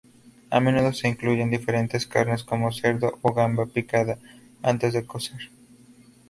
A 0.49 0.59
menudo 0.59 0.93
se 0.93 1.07
incluyen 1.09 1.51
diferentes 1.51 2.07
carnes, 2.07 2.43
como 2.43 2.71
cerdo 2.71 3.19
o 3.21 3.29
gamba 3.37 3.67
picada, 3.75 4.15
antes 4.63 4.91
de 4.95 5.05
cocer. 5.11 5.41